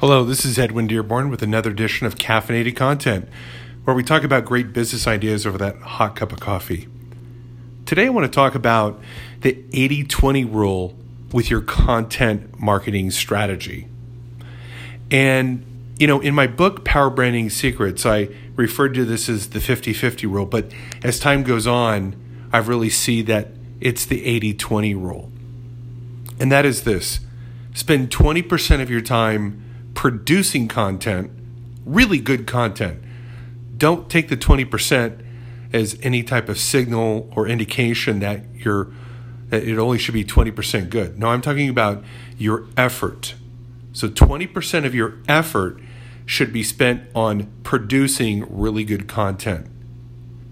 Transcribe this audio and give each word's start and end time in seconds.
Hello, 0.00 0.22
this 0.22 0.44
is 0.44 0.60
Edwin 0.60 0.86
Dearborn 0.86 1.28
with 1.28 1.42
another 1.42 1.72
edition 1.72 2.06
of 2.06 2.14
Caffeinated 2.14 2.76
Content, 2.76 3.28
where 3.82 3.96
we 3.96 4.04
talk 4.04 4.22
about 4.22 4.44
great 4.44 4.72
business 4.72 5.08
ideas 5.08 5.44
over 5.44 5.58
that 5.58 5.76
hot 5.78 6.14
cup 6.14 6.30
of 6.30 6.38
coffee. 6.38 6.86
Today, 7.84 8.06
I 8.06 8.10
want 8.10 8.24
to 8.24 8.30
talk 8.30 8.54
about 8.54 9.02
the 9.40 9.58
80 9.72 10.04
20 10.04 10.44
rule 10.44 10.96
with 11.32 11.50
your 11.50 11.60
content 11.62 12.60
marketing 12.60 13.10
strategy. 13.10 13.88
And, 15.10 15.66
you 15.98 16.06
know, 16.06 16.20
in 16.20 16.32
my 16.32 16.46
book, 16.46 16.84
Power 16.84 17.10
Branding 17.10 17.50
Secrets, 17.50 18.06
I 18.06 18.28
referred 18.54 18.94
to 18.94 19.04
this 19.04 19.28
as 19.28 19.48
the 19.48 19.60
50 19.60 19.92
50 19.92 20.28
rule, 20.28 20.46
but 20.46 20.70
as 21.02 21.18
time 21.18 21.42
goes 21.42 21.66
on, 21.66 22.14
I 22.52 22.58
really 22.58 22.90
see 22.90 23.20
that 23.22 23.48
it's 23.80 24.04
the 24.04 24.24
80 24.24 24.54
20 24.54 24.94
rule. 24.94 25.32
And 26.38 26.52
that 26.52 26.64
is 26.64 26.84
this 26.84 27.18
spend 27.74 28.10
20% 28.10 28.80
of 28.80 28.90
your 28.90 29.00
time 29.00 29.64
producing 29.98 30.68
content, 30.68 31.28
really 31.84 32.20
good 32.20 32.46
content. 32.46 33.02
Don't 33.76 34.08
take 34.08 34.28
the 34.28 34.36
20% 34.36 35.24
as 35.72 35.98
any 36.04 36.22
type 36.22 36.48
of 36.48 36.56
signal 36.56 37.28
or 37.34 37.48
indication 37.48 38.20
that 38.20 38.44
you're 38.54 38.92
that 39.48 39.64
it 39.64 39.76
only 39.76 39.98
should 39.98 40.14
be 40.14 40.22
20% 40.22 40.88
good. 40.88 41.18
No, 41.18 41.26
I'm 41.26 41.40
talking 41.40 41.68
about 41.68 42.04
your 42.36 42.66
effort. 42.76 43.34
So 43.92 44.06
20% 44.06 44.84
of 44.84 44.94
your 44.94 45.16
effort 45.26 45.80
should 46.26 46.52
be 46.52 46.62
spent 46.62 47.02
on 47.12 47.50
producing 47.64 48.46
really 48.48 48.84
good 48.84 49.08
content. 49.08 49.66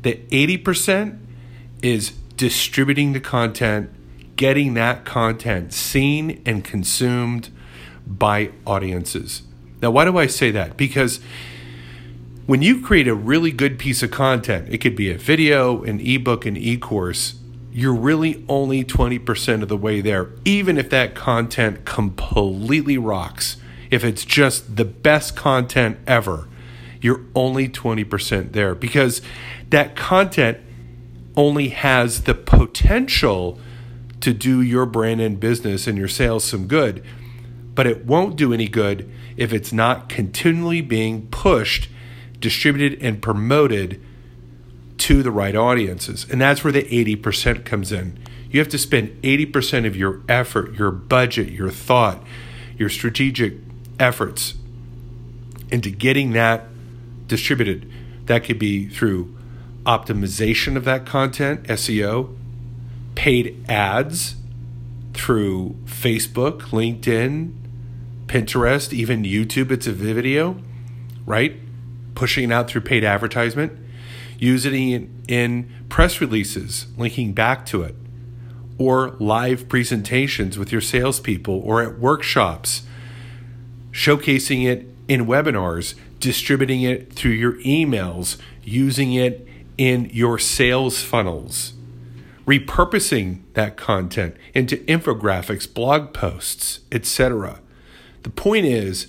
The 0.00 0.20
80% 0.30 1.18
is 1.82 2.12
distributing 2.38 3.12
the 3.12 3.20
content, 3.20 3.90
getting 4.36 4.72
that 4.72 5.04
content 5.04 5.74
seen 5.74 6.40
and 6.46 6.64
consumed 6.64 7.50
by 8.06 8.50
audiences. 8.66 9.42
Now, 9.82 9.90
why 9.90 10.04
do 10.04 10.16
I 10.16 10.26
say 10.26 10.50
that? 10.50 10.76
Because 10.76 11.20
when 12.46 12.62
you 12.62 12.80
create 12.80 13.08
a 13.08 13.14
really 13.14 13.50
good 13.50 13.78
piece 13.78 14.02
of 14.02 14.10
content, 14.10 14.68
it 14.70 14.78
could 14.78 14.96
be 14.96 15.10
a 15.10 15.18
video, 15.18 15.82
an 15.82 16.00
ebook, 16.00 16.46
an 16.46 16.56
e 16.56 16.76
course, 16.76 17.34
you're 17.72 17.94
really 17.94 18.44
only 18.48 18.84
20% 18.84 19.62
of 19.62 19.68
the 19.68 19.76
way 19.76 20.00
there, 20.00 20.30
even 20.44 20.78
if 20.78 20.90
that 20.90 21.14
content 21.14 21.84
completely 21.84 22.96
rocks. 22.96 23.56
If 23.90 24.04
it's 24.04 24.24
just 24.24 24.76
the 24.76 24.84
best 24.84 25.34
content 25.36 25.98
ever, 26.06 26.48
you're 27.00 27.22
only 27.34 27.68
20% 27.68 28.52
there 28.52 28.74
because 28.74 29.20
that 29.70 29.96
content 29.96 30.58
only 31.36 31.68
has 31.68 32.22
the 32.22 32.34
potential 32.34 33.58
to 34.20 34.32
do 34.32 34.62
your 34.62 34.86
brand 34.86 35.20
and 35.20 35.40
business 35.40 35.86
and 35.86 35.98
your 35.98 36.08
sales 36.08 36.44
some 36.44 36.66
good 36.66 37.04
but 37.74 37.86
it 37.86 38.04
won't 38.04 38.36
do 38.36 38.52
any 38.52 38.68
good 38.68 39.10
if 39.36 39.52
it's 39.52 39.72
not 39.72 40.08
continually 40.08 40.80
being 40.80 41.26
pushed, 41.28 41.88
distributed, 42.38 43.02
and 43.02 43.20
promoted 43.20 44.00
to 44.98 45.22
the 45.22 45.30
right 45.30 45.56
audiences. 45.56 46.26
And 46.30 46.40
that's 46.40 46.62
where 46.62 46.72
the 46.72 46.84
80% 46.84 47.64
comes 47.64 47.92
in. 47.92 48.18
You 48.50 48.60
have 48.60 48.68
to 48.68 48.78
spend 48.78 49.20
80% 49.22 49.86
of 49.86 49.96
your 49.96 50.22
effort, 50.28 50.74
your 50.74 50.92
budget, 50.92 51.50
your 51.50 51.70
thought, 51.70 52.22
your 52.78 52.88
strategic 52.88 53.54
efforts 53.98 54.54
into 55.70 55.90
getting 55.90 56.32
that 56.32 56.66
distributed. 57.26 57.90
That 58.26 58.44
could 58.44 58.58
be 58.58 58.86
through 58.86 59.36
optimization 59.84 60.76
of 60.76 60.84
that 60.84 61.04
content, 61.04 61.64
SEO, 61.64 62.34
paid 63.14 63.64
ads 63.68 64.36
through 65.12 65.76
Facebook, 65.84 66.60
LinkedIn, 66.70 67.52
Pinterest, 68.34 68.92
even 68.92 69.22
YouTube, 69.22 69.70
it's 69.70 69.86
a 69.86 69.92
video, 69.92 70.56
right? 71.24 71.54
Pushing 72.16 72.50
it 72.50 72.52
out 72.52 72.68
through 72.68 72.80
paid 72.80 73.04
advertisement, 73.04 73.78
using 74.40 74.90
it 74.90 75.08
in 75.28 75.72
press 75.88 76.20
releases, 76.20 76.88
linking 76.96 77.32
back 77.32 77.64
to 77.66 77.84
it, 77.84 77.94
or 78.76 79.10
live 79.20 79.68
presentations 79.68 80.58
with 80.58 80.72
your 80.72 80.80
salespeople 80.80 81.60
or 81.60 81.80
at 81.80 82.00
workshops, 82.00 82.82
showcasing 83.92 84.66
it 84.66 84.88
in 85.06 85.26
webinars, 85.26 85.94
distributing 86.18 86.82
it 86.82 87.12
through 87.12 87.30
your 87.30 87.52
emails, 87.60 88.36
using 88.64 89.12
it 89.12 89.46
in 89.78 90.10
your 90.12 90.40
sales 90.40 91.04
funnels, 91.04 91.74
repurposing 92.46 93.42
that 93.52 93.76
content 93.76 94.34
into 94.54 94.78
infographics, 94.86 95.72
blog 95.72 96.12
posts, 96.12 96.80
etc. 96.90 97.60
The 98.24 98.30
point 98.30 98.66
is 98.66 99.06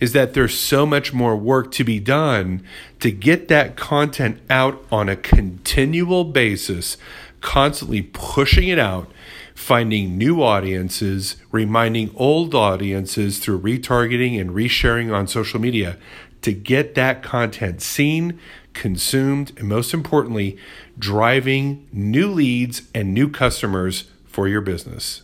is 0.00 0.12
that 0.12 0.32
there's 0.32 0.56
so 0.56 0.86
much 0.86 1.12
more 1.12 1.36
work 1.36 1.72
to 1.72 1.84
be 1.84 1.98
done 1.98 2.62
to 3.00 3.10
get 3.10 3.48
that 3.48 3.76
content 3.76 4.40
out 4.48 4.84
on 4.92 5.08
a 5.08 5.16
continual 5.16 6.24
basis, 6.24 6.96
constantly 7.40 8.02
pushing 8.02 8.68
it 8.68 8.78
out, 8.78 9.10
finding 9.54 10.16
new 10.16 10.40
audiences, 10.40 11.36
reminding 11.50 12.12
old 12.14 12.54
audiences 12.54 13.40
through 13.40 13.60
retargeting 13.60 14.40
and 14.40 14.50
resharing 14.50 15.12
on 15.12 15.26
social 15.26 15.60
media 15.60 15.96
to 16.42 16.52
get 16.52 16.94
that 16.94 17.22
content 17.22 17.82
seen, 17.82 18.38
consumed, 18.72 19.52
and 19.58 19.68
most 19.68 19.92
importantly, 19.92 20.56
driving 20.96 21.88
new 21.92 22.30
leads 22.30 22.82
and 22.94 23.12
new 23.12 23.28
customers 23.28 24.04
for 24.24 24.46
your 24.46 24.60
business. 24.60 25.22